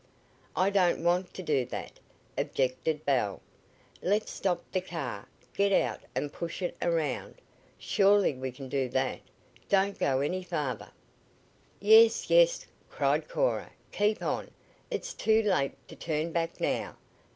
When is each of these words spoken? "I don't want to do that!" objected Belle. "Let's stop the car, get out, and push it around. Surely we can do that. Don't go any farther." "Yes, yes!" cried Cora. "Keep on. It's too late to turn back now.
"I 0.55 0.71
don't 0.71 1.03
want 1.03 1.31
to 1.35 1.43
do 1.43 1.63
that!" 1.67 1.99
objected 2.35 3.05
Belle. 3.05 3.39
"Let's 4.01 4.31
stop 4.31 4.63
the 4.71 4.81
car, 4.81 5.27
get 5.53 5.71
out, 5.71 5.99
and 6.15 6.33
push 6.33 6.63
it 6.63 6.75
around. 6.81 7.35
Surely 7.77 8.33
we 8.33 8.51
can 8.51 8.67
do 8.67 8.89
that. 8.89 9.19
Don't 9.69 9.99
go 9.99 10.21
any 10.21 10.41
farther." 10.41 10.89
"Yes, 11.79 12.31
yes!" 12.31 12.65
cried 12.89 13.29
Cora. 13.29 13.69
"Keep 13.91 14.23
on. 14.23 14.49
It's 14.89 15.13
too 15.13 15.43
late 15.43 15.75
to 15.87 15.95
turn 15.95 16.31
back 16.31 16.59
now. 16.59 16.97